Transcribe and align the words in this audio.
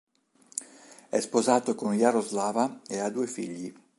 È 1.09 1.19
sposato 1.19 1.75
con 1.75 1.95
Jaroslava 1.95 2.81
e 2.87 2.97
ha 2.97 3.09
due 3.11 3.27
figli. 3.27 3.71